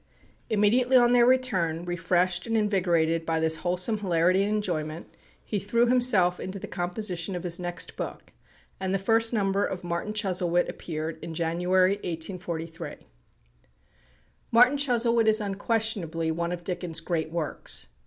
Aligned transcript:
Immediately 0.49 0.97
on 0.97 1.11
their 1.11 1.27
return, 1.27 1.85
refreshed 1.85 2.47
and 2.47 2.57
invigorated 2.57 3.23
by 3.23 3.39
this 3.39 3.57
wholesome 3.57 3.99
hilarity 3.99 4.41
and 4.41 4.51
enjoyment, 4.53 5.15
he 5.45 5.59
threw 5.59 5.85
himself 5.85 6.39
into 6.39 6.57
the 6.57 6.65
composition 6.67 7.35
of 7.35 7.43
his 7.43 7.59
next 7.59 7.95
book, 7.95 8.33
and 8.79 8.95
the 8.95 8.97
first 8.97 9.31
number 9.31 9.63
of 9.63 9.83
"Martin 9.83 10.11
Chuzzlewit" 10.13 10.67
appeared 10.67 11.23
in 11.23 11.35
January, 11.35 11.97
1843. 11.97 12.95
"Martin 14.51 14.77
Chuzzlewit" 14.77 15.27
is 15.27 15.39
unquestionably 15.39 16.31
one 16.31 16.51
of 16.51 16.63
Dickens' 16.63 16.99
great 16.99 17.29
works. 17.29 17.85